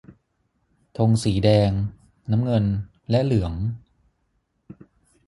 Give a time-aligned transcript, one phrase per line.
[0.97, 1.71] ธงสีแดง
[2.31, 2.65] น้ำเงิน
[3.09, 3.53] และเหลือง